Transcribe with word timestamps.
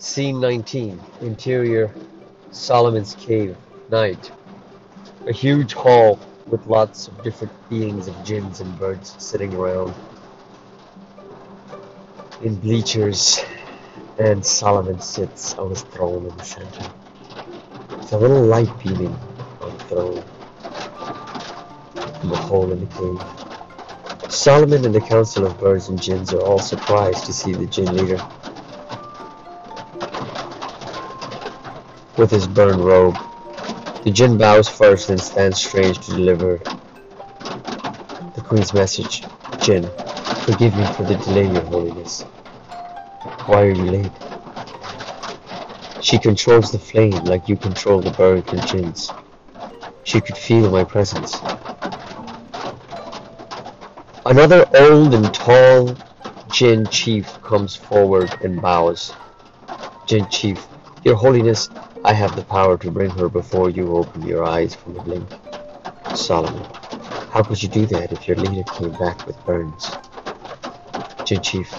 Scene 0.00 0.38
19 0.38 1.04
Interior 1.22 1.92
Solomon's 2.52 3.16
Cave 3.16 3.56
Night 3.88 4.30
A 5.26 5.32
huge 5.32 5.74
hall 5.74 6.20
with 6.46 6.64
lots 6.66 7.08
of 7.08 7.20
different 7.24 7.52
beings 7.68 8.06
of 8.06 8.24
jinns 8.24 8.60
and 8.60 8.78
birds 8.78 9.16
sitting 9.18 9.52
around 9.56 9.92
in 12.42 12.54
bleachers 12.60 13.44
and 14.20 14.46
Solomon 14.46 15.00
sits 15.00 15.54
on 15.54 15.70
his 15.70 15.82
throne 15.82 16.26
in 16.26 16.36
the 16.36 16.44
center. 16.44 16.92
There's 17.90 18.12
a 18.12 18.18
little 18.18 18.44
light 18.44 18.70
beaming 18.78 19.18
on 19.60 19.72
the 19.72 19.84
throne 19.84 20.22
from 22.20 22.28
the 22.28 22.36
hole 22.36 22.70
in 22.70 22.78
the 22.78 22.86
cave. 22.86 24.30
Solomon 24.30 24.84
and 24.84 24.94
the 24.94 25.00
council 25.00 25.44
of 25.44 25.58
birds 25.58 25.88
and 25.88 26.00
jinns 26.00 26.32
are 26.32 26.40
all 26.42 26.60
surprised 26.60 27.26
to 27.26 27.32
see 27.32 27.52
the 27.52 27.66
jinn 27.66 27.96
leader 27.96 28.20
with 32.18 32.30
his 32.30 32.46
burned 32.46 32.84
robe. 32.84 33.16
The 34.04 34.10
jinn 34.10 34.36
bows 34.36 34.68
first 34.68 35.08
and 35.08 35.20
stands 35.20 35.62
strange 35.62 35.98
to 36.06 36.10
deliver 36.10 36.58
the 38.34 38.44
queen's 38.44 38.74
message. 38.74 39.22
Jinn, 39.62 39.88
forgive 40.44 40.76
me 40.76 40.84
for 40.94 41.04
the 41.04 41.16
delay, 41.24 41.50
your 41.50 41.62
holiness. 41.62 42.22
Why 43.46 43.62
are 43.62 43.70
you 43.70 43.90
late? 43.90 44.12
She 46.02 46.18
controls 46.18 46.72
the 46.72 46.78
flame 46.78 47.24
like 47.24 47.48
you 47.48 47.56
control 47.56 48.00
the 48.00 48.10
birds 48.10 48.52
and. 48.52 49.10
She 50.04 50.20
could 50.20 50.36
feel 50.36 50.70
my 50.70 50.84
presence. 50.84 51.38
Another 54.24 54.66
old 54.74 55.14
and 55.14 55.32
tall 55.32 55.96
Jin 56.50 56.86
chief 56.86 57.40
comes 57.42 57.76
forward 57.76 58.34
and 58.42 58.60
bows. 58.60 59.12
Jin 60.06 60.26
chief, 60.30 60.66
your 61.04 61.16
holiness, 61.16 61.68
I 62.04 62.12
have 62.12 62.34
the 62.36 62.42
power 62.42 62.76
to 62.78 62.90
bring 62.90 63.10
her 63.10 63.28
before 63.28 63.70
you 63.70 63.96
open 63.96 64.26
your 64.26 64.44
eyes 64.44 64.74
from 64.74 64.94
the 64.94 65.00
blink. 65.00 65.28
Solomon, 66.14 66.64
how 67.30 67.42
could 67.42 67.62
you 67.62 67.68
do 67.68 67.86
that 67.86 68.12
if 68.12 68.26
your 68.26 68.36
leader 68.36 68.64
came 68.72 68.92
back 68.92 69.26
with 69.26 69.36
burns? 69.44 69.90
Jinn 71.24 71.42
chief, 71.42 71.70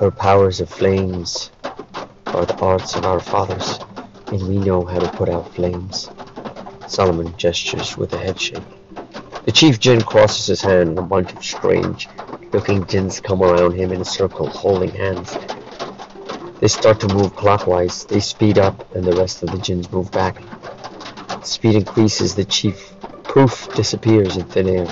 her 0.00 0.10
powers 0.10 0.60
of 0.60 0.68
flames 0.68 1.50
are 2.26 2.44
the 2.44 2.56
arts 2.60 2.94
of 2.94 3.04
our 3.04 3.20
fathers, 3.20 3.78
and 4.28 4.46
we 4.46 4.58
know 4.58 4.84
how 4.84 4.98
to 4.98 5.10
put 5.16 5.28
out 5.28 5.54
flames. 5.54 6.10
Solomon 6.86 7.36
gestures 7.36 7.96
with 7.96 8.12
a 8.12 8.18
head 8.18 8.40
shake. 8.40 8.62
The 9.44 9.52
chief 9.52 9.80
Jin 9.80 10.02
crosses 10.02 10.46
his 10.46 10.60
hand 10.60 10.90
and 10.90 10.98
a 10.98 11.02
bunch 11.02 11.32
of 11.32 11.42
strange 11.44 12.08
looking 12.52 12.86
Jins 12.86 13.20
come 13.20 13.42
around 13.42 13.72
him 13.72 13.92
in 13.92 14.00
a 14.00 14.04
circle 14.04 14.46
holding 14.48 14.90
hands. 14.90 15.36
They 16.60 16.66
start 16.66 16.98
to 17.00 17.14
move 17.14 17.36
clockwise. 17.36 18.04
They 18.04 18.18
speed 18.18 18.58
up 18.58 18.94
and 18.94 19.04
the 19.04 19.12
rest 19.12 19.44
of 19.44 19.52
the 19.52 19.58
jinns 19.58 19.90
move 19.92 20.10
back. 20.10 20.42
Speed 21.44 21.76
increases. 21.76 22.34
The 22.34 22.44
chief 22.44 22.94
poof 23.22 23.72
disappears 23.76 24.36
in 24.36 24.44
thin 24.44 24.68
air. 24.68 24.86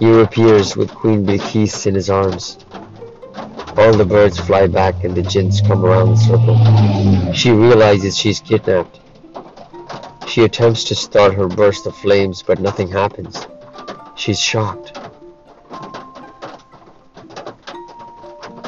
He 0.00 0.10
reappears 0.10 0.76
with 0.76 0.92
Queen 0.92 1.24
Bilqis 1.24 1.86
in 1.86 1.94
his 1.94 2.10
arms. 2.10 2.58
All 3.76 3.92
the 3.92 4.04
birds 4.04 4.40
fly 4.40 4.66
back 4.66 5.04
and 5.04 5.14
the 5.14 5.22
jinns 5.22 5.60
come 5.60 5.84
around 5.84 6.10
the 6.10 6.16
circle. 6.16 7.32
She 7.32 7.52
realizes 7.52 8.18
she's 8.18 8.40
kidnapped. 8.40 8.98
She 10.26 10.42
attempts 10.42 10.82
to 10.84 10.96
start 10.96 11.34
her 11.34 11.46
burst 11.46 11.86
of 11.86 11.96
flames, 11.96 12.42
but 12.42 12.58
nothing 12.58 12.88
happens. 12.88 13.46
She's 14.16 14.40
shocked. 14.40 14.98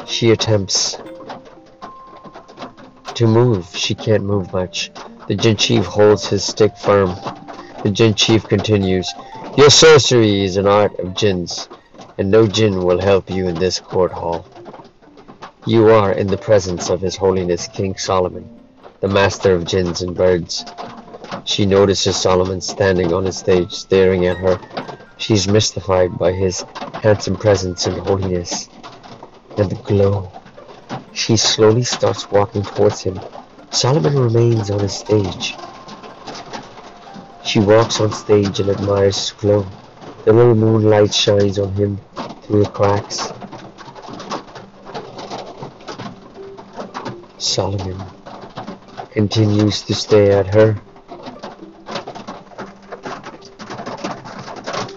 She 0.07 0.31
attempts 0.31 0.97
to 3.15 3.27
move. 3.27 3.67
She 3.75 3.95
can't 3.95 4.23
move 4.23 4.51
much. 4.53 4.91
The 5.27 5.35
Jin 5.35 5.57
Chief 5.57 5.85
holds 5.85 6.27
his 6.27 6.43
stick 6.43 6.77
firm. 6.77 7.15
The 7.83 7.91
Jin 7.91 8.13
Chief 8.13 8.43
continues, 8.43 9.11
Your 9.57 9.69
sorcery 9.69 10.43
is 10.43 10.57
an 10.57 10.67
art 10.67 10.99
of 10.99 11.15
Jins, 11.15 11.67
and 12.17 12.29
no 12.29 12.45
Jin 12.47 12.83
will 12.83 12.99
help 12.99 13.29
you 13.29 13.47
in 13.47 13.55
this 13.55 13.79
court 13.79 14.11
hall. 14.11 14.45
You 15.65 15.89
are 15.89 16.11
in 16.11 16.27
the 16.27 16.37
presence 16.37 16.89
of 16.89 17.01
His 17.01 17.15
Holiness 17.15 17.67
King 17.67 17.97
Solomon, 17.97 18.47
the 18.99 19.07
master 19.07 19.55
of 19.55 19.65
jinns 19.65 20.01
and 20.01 20.15
birds. 20.15 20.63
She 21.43 21.65
notices 21.65 22.15
Solomon 22.15 22.61
standing 22.61 23.13
on 23.13 23.25
his 23.25 23.37
stage, 23.37 23.71
staring 23.71 24.25
at 24.27 24.37
her. 24.37 24.59
She's 25.17 25.47
mystified 25.47 26.17
by 26.19 26.33
his 26.33 26.63
handsome 27.01 27.35
presence 27.35 27.87
and 27.87 27.97
holiness, 27.97 28.69
and 29.57 29.71
the 29.71 29.75
glow. 29.75 30.31
She 31.15 31.37
slowly 31.37 31.83
starts 31.83 32.29
walking 32.29 32.61
towards 32.61 32.99
him. 32.99 33.21
Solomon 33.71 34.19
remains 34.19 34.69
on 34.69 34.81
his 34.81 34.93
stage. 34.93 35.55
She 37.45 37.61
walks 37.61 38.01
on 38.01 38.11
stage 38.11 38.59
and 38.59 38.69
admires 38.69 39.17
his 39.17 39.31
glow. 39.31 39.65
The 40.25 40.33
little 40.33 40.55
moonlight 40.55 41.13
shines 41.13 41.57
on 41.57 41.71
him 41.71 42.01
through 42.43 42.65
the 42.65 42.69
cracks. 42.69 43.31
Solomon 47.37 48.03
continues 49.11 49.83
to 49.83 49.95
stare 49.95 50.39
at 50.39 50.53
her 50.53 50.81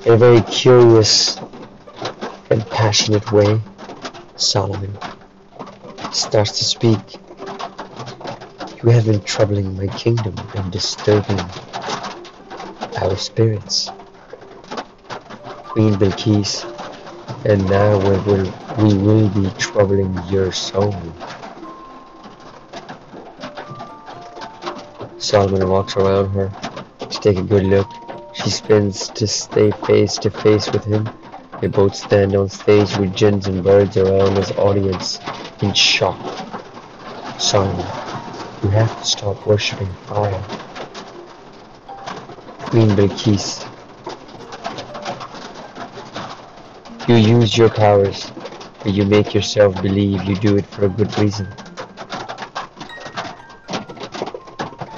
in 0.04 0.14
a 0.14 0.16
very 0.16 0.40
curious 0.42 1.38
and 2.50 2.68
passionate 2.70 3.30
way. 3.30 3.60
Solomon 4.34 4.98
starts 6.18 6.58
to 6.58 6.64
speak. 6.64 6.98
You 8.82 8.90
have 8.90 9.06
been 9.06 9.22
troubling 9.22 9.76
my 9.76 9.86
kingdom 9.86 10.34
and 10.56 10.72
disturbing 10.72 11.38
our 13.00 13.16
spirits. 13.16 13.90
Queen 15.70 15.94
Bilqis, 15.94 16.64
and 17.44 17.64
now 17.70 17.98
we 17.98 18.16
will, 18.26 18.52
we 18.78 18.94
will 18.98 19.28
be 19.28 19.48
troubling 19.58 20.12
your 20.28 20.50
soul. 20.50 20.92
Solomon 25.18 25.68
walks 25.68 25.96
around 25.96 26.30
her 26.30 26.48
to 26.98 27.20
take 27.20 27.38
a 27.38 27.42
good 27.42 27.64
look. 27.64 27.88
She 28.34 28.50
spins 28.50 29.08
to 29.10 29.26
stay 29.28 29.70
face 29.86 30.18
to 30.18 30.30
face 30.30 30.70
with 30.72 30.84
him. 30.84 31.08
They 31.60 31.68
both 31.68 31.94
stand 31.94 32.34
on 32.34 32.48
stage 32.48 32.96
with 32.96 33.14
jinns 33.14 33.46
and 33.46 33.62
birds 33.62 33.96
around 33.96 34.36
his 34.36 34.50
audience 34.52 35.20
in 35.62 35.72
shock. 35.74 36.19
Solomon, 37.38 37.86
you 38.62 38.69
have 38.70 38.96
to 38.98 39.04
stop 39.04 39.46
worshipping 39.46 39.92
fire. 40.06 40.42
Queen 42.66 42.88
Bilqis, 42.91 43.66
you 47.08 47.16
use 47.16 47.56
your 47.56 47.70
powers, 47.70 48.30
but 48.82 48.92
you 48.92 49.04
make 49.04 49.34
yourself 49.34 49.80
believe 49.82 50.22
you 50.24 50.36
do 50.36 50.56
it 50.56 50.66
for 50.66 50.86
a 50.86 50.88
good 50.88 51.16
reason. 51.18 51.48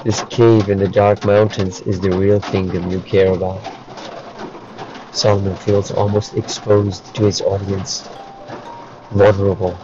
This 0.04 0.24
cave 0.30 0.70
in 0.70 0.78
the 0.78 0.88
dark 0.88 1.24
mountains 1.24 1.80
is 1.82 2.00
the 2.00 2.10
real 2.10 2.40
kingdom 2.40 2.90
you 2.90 3.00
care 3.00 3.32
about. 3.32 3.60
Solomon 5.12 5.54
feels 5.56 5.90
almost 5.90 6.34
exposed 6.36 7.14
to 7.14 7.24
his 7.24 7.40
audience, 7.42 8.08
vulnerable. 9.12 9.78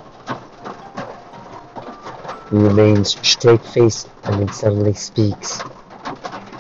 He 2.51 2.57
remains 2.57 3.17
straight-faced 3.27 4.09
and 4.25 4.41
then 4.41 4.53
suddenly 4.53 4.95
speaks. 4.95 5.61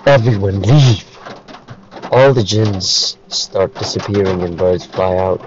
Everyone 0.06 0.62
leave! 0.62 1.04
All 2.10 2.32
the 2.32 2.42
jinns 2.42 3.16
start 3.28 3.74
disappearing 3.74 4.42
and 4.42 4.56
birds 4.56 4.86
fly 4.86 5.16
out. 5.16 5.40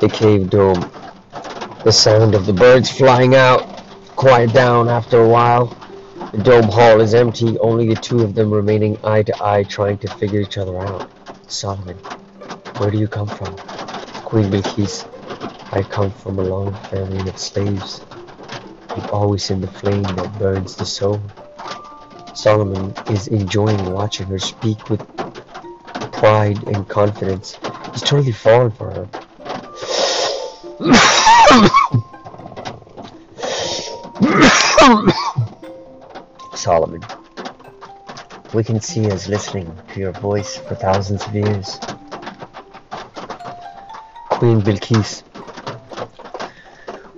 The 0.00 0.08
cave 0.08 0.50
dome. 0.50 0.90
The 1.84 1.92
sound 1.92 2.34
of 2.34 2.46
the 2.46 2.52
birds 2.52 2.90
flying 2.90 3.34
out 3.34 3.74
quiet 4.16 4.52
down 4.52 4.88
after 4.88 5.22
a 5.22 5.28
while. 5.28 5.76
The 6.32 6.42
dome 6.42 6.64
hall 6.64 7.00
is 7.00 7.14
empty, 7.14 7.58
only 7.58 7.88
the 7.88 8.00
two 8.00 8.22
of 8.22 8.34
them 8.34 8.52
remaining 8.52 8.98
eye 9.04 9.22
to 9.22 9.44
eye 9.44 9.64
trying 9.64 9.98
to 9.98 10.08
figure 10.08 10.40
each 10.40 10.56
other 10.56 10.78
out. 10.78 11.10
Solomon, 11.48 11.96
where 12.78 12.90
do 12.90 12.98
you 12.98 13.08
come 13.08 13.28
from? 13.28 13.54
Queen 14.24 14.50
Bilqis, 14.50 15.06
I 15.72 15.82
come 15.82 16.10
from 16.10 16.38
a 16.38 16.42
long 16.42 16.74
family 16.90 17.28
of 17.28 17.38
slaves. 17.38 18.00
I'm 18.94 19.10
always 19.10 19.50
in 19.50 19.60
the 19.60 19.66
flame 19.66 20.04
that 20.04 20.38
burns 20.38 20.76
the 20.76 20.86
soul. 20.86 21.20
Solomon 22.32 22.94
is 23.10 23.26
enjoying 23.26 23.92
watching 23.92 24.26
her 24.26 24.38
speak 24.38 24.88
with 24.88 25.04
pride 26.12 26.62
and 26.68 26.88
confidence. 26.88 27.58
He's 27.92 28.02
totally 28.02 28.30
fallen 28.30 28.70
for 28.70 28.92
her. 28.92 29.08
Solomon, 36.54 37.02
we 38.52 38.62
can 38.62 38.80
see 38.80 39.10
us 39.10 39.26
listening 39.26 39.76
to 39.92 40.00
your 40.00 40.12
voice 40.12 40.56
for 40.56 40.76
thousands 40.76 41.26
of 41.26 41.34
years. 41.34 41.78
Queen 44.30 44.60
Bilqis, 44.60 45.24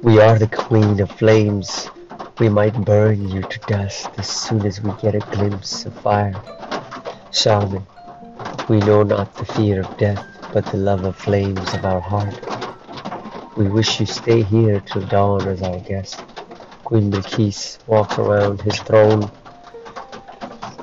we 0.06 0.20
are 0.20 0.38
the 0.38 0.47
queen 0.47 1.00
of 1.00 1.11
flames, 1.11 1.91
We 2.38 2.49
might 2.49 2.85
burn 2.85 3.29
you 3.29 3.43
to 3.43 3.58
dust 3.67 4.08
as 4.19 4.29
soon 4.29 4.64
as 4.64 4.81
we 4.81 4.93
get 5.03 5.17
a 5.17 5.26
glimpse 5.35 5.85
of 5.85 5.99
fire. 6.00 6.41
Solomon, 7.32 7.85
we 8.69 8.79
know 8.79 9.03
not 9.03 9.35
the 9.35 9.44
fear 9.44 9.81
of 9.81 9.97
death, 9.99 10.25
but 10.53 10.64
the 10.67 10.76
love 10.76 11.05
of 11.05 11.17
flames 11.17 11.75
of 11.75 11.85
our 11.85 12.00
heart. 12.00 12.38
We 13.56 13.67
wish 13.69 13.99
you 13.99 14.06
stay 14.06 14.43
here 14.43 14.79
till 14.79 15.03
dawn 15.06 15.49
as 15.49 15.61
our 15.62 15.81
guest. 15.81 16.23
Queen 16.85 17.11
Bilquis 17.11 17.79
walks 17.88 18.17
around 18.17 18.62
his 18.62 18.79
throne, 18.79 19.29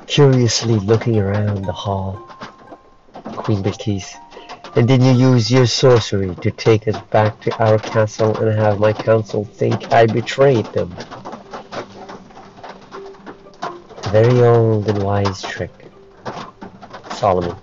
curiously 0.06 0.78
looking 0.80 1.18
around 1.18 1.64
the 1.64 1.72
hall. 1.72 2.28
Queen 3.38 3.62
Bilquis, 3.62 4.04
and 4.76 4.88
then 4.88 5.00
you 5.02 5.12
use 5.12 5.50
your 5.50 5.66
sorcery 5.66 6.34
to 6.36 6.50
take 6.50 6.88
us 6.88 7.00
back 7.10 7.40
to 7.42 7.62
our 7.62 7.78
castle 7.78 8.36
and 8.38 8.58
have 8.58 8.80
my 8.80 8.92
council 8.92 9.44
think 9.44 9.92
I 9.92 10.06
betrayed 10.06 10.66
them. 10.66 10.92
A 13.62 14.08
very 14.10 14.40
old 14.42 14.88
and 14.88 15.00
wise 15.02 15.42
trick. 15.42 15.70
Solomon, 17.12 17.56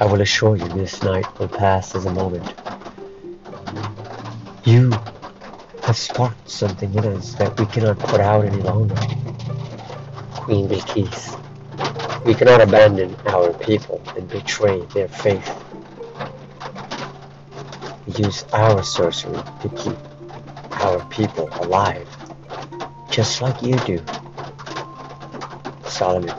I 0.00 0.04
will 0.04 0.20
assure 0.20 0.56
you 0.56 0.68
this 0.68 1.02
night 1.02 1.26
will 1.38 1.48
pass 1.48 1.94
as 1.94 2.04
a 2.04 2.12
moment. 2.12 2.54
You 4.64 4.90
have 5.84 5.96
sparked 5.96 6.50
something 6.50 6.92
in 6.94 7.06
us 7.06 7.32
that 7.36 7.58
we 7.58 7.64
cannot 7.64 7.98
put 7.98 8.20
out 8.20 8.44
any 8.44 8.60
longer. 8.60 8.96
Queen 10.32 10.68
Bilquis, 10.68 11.34
we 12.26 12.34
cannot 12.34 12.60
abandon 12.60 13.16
our 13.28 13.54
people 13.54 14.02
and 14.14 14.28
betray 14.28 14.82
their 14.92 15.08
faith. 15.08 15.64
Use 18.16 18.44
our 18.54 18.82
sorcery 18.82 19.36
to 19.60 19.68
keep 19.76 19.96
our 20.80 21.04
people 21.10 21.48
alive, 21.60 22.08
just 23.10 23.42
like 23.42 23.62
you 23.62 23.76
do. 23.80 24.02
Solomon, 25.86 26.34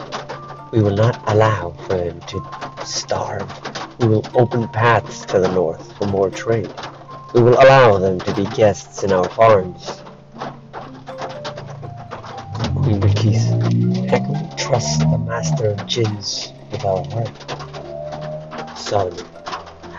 we 0.72 0.82
will 0.82 0.96
not 0.96 1.22
allow 1.28 1.70
for 1.86 1.96
them 1.96 2.20
to 2.22 2.44
starve. 2.84 3.48
We 4.00 4.08
will 4.08 4.26
open 4.34 4.68
paths 4.70 5.26
to 5.28 5.40
the 5.40 5.52
north 5.52 5.96
for 5.98 6.08
more 6.08 6.32
trade. 6.32 6.74
We 7.36 7.44
will 7.44 7.54
allow 7.54 8.00
them 8.00 8.20
to 8.22 8.34
be 8.34 8.46
guests 8.56 9.04
in 9.04 9.12
our 9.12 9.30
farms. 9.30 10.02
Queen 12.82 13.00
Bilquis, 13.00 14.10
how 14.10 14.18
can 14.18 14.34
we 14.34 14.56
trust 14.58 15.02
the 15.02 15.18
master 15.20 15.68
of 15.68 15.86
jinns 15.86 16.52
with 16.72 16.84
our 16.84 17.04
heart? 17.06 18.78
Solomon, 18.78 19.26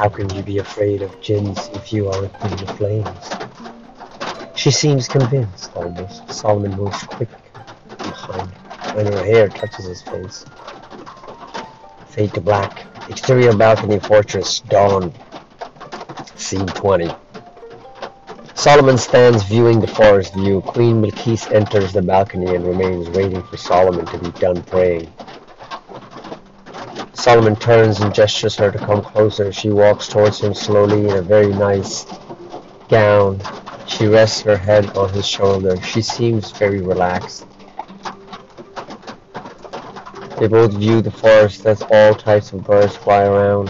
how 0.00 0.08
can 0.08 0.34
you 0.34 0.42
be 0.42 0.56
afraid 0.56 1.02
of 1.02 1.20
jinns 1.20 1.68
if 1.74 1.92
you 1.92 2.08
are 2.08 2.26
queen 2.28 2.54
of 2.54 2.78
flames? 2.78 3.30
She 4.56 4.70
seems 4.70 5.06
convinced 5.06 5.76
almost. 5.76 6.32
Solomon 6.32 6.74
moves 6.74 7.02
quick 7.02 7.28
behind 7.98 8.50
when 8.94 9.12
her 9.12 9.22
hair 9.22 9.48
touches 9.50 9.84
his 9.84 10.00
face. 10.00 10.46
Fade 12.06 12.32
to 12.32 12.40
black. 12.40 12.86
Exterior 13.10 13.54
balcony 13.54 13.98
fortress. 13.98 14.60
Dawn. 14.60 15.12
Scene 16.34 16.66
20. 16.66 17.10
Solomon 18.54 18.96
stands 18.96 19.42
viewing 19.42 19.82
the 19.82 19.86
forest 19.86 20.32
view. 20.32 20.62
Queen 20.62 21.02
Bilquis 21.02 21.52
enters 21.52 21.92
the 21.92 22.00
balcony 22.00 22.54
and 22.54 22.64
remains 22.64 23.10
waiting 23.10 23.42
for 23.42 23.58
Solomon 23.58 24.06
to 24.06 24.16
be 24.16 24.30
done 24.40 24.62
praying. 24.62 25.12
Solomon 27.20 27.54
turns 27.54 28.00
and 28.00 28.14
gestures 28.14 28.56
her 28.56 28.70
to 28.70 28.78
come 28.78 29.02
closer. 29.02 29.52
She 29.52 29.68
walks 29.68 30.08
towards 30.08 30.40
him 30.40 30.54
slowly 30.54 31.06
in 31.06 31.10
a 31.10 31.20
very 31.20 31.52
nice 31.52 32.06
gown. 32.88 33.42
She 33.86 34.06
rests 34.06 34.40
her 34.40 34.56
head 34.56 34.96
on 34.96 35.12
his 35.12 35.28
shoulder. 35.28 35.78
She 35.82 36.00
seems 36.00 36.50
very 36.52 36.80
relaxed. 36.80 37.46
They 40.38 40.48
both 40.48 40.72
view 40.72 41.02
the 41.02 41.10
forest 41.10 41.66
as 41.66 41.82
all 41.90 42.14
types 42.14 42.54
of 42.54 42.64
birds 42.64 42.96
fly 42.96 43.24
around. 43.24 43.68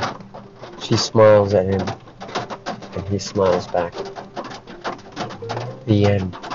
She 0.81 0.97
smiles 0.97 1.53
at 1.53 1.67
him, 1.67 1.89
and 2.95 3.09
he 3.09 3.19
smiles 3.19 3.67
back. 3.67 3.93
The 5.87 6.07
end. 6.07 6.50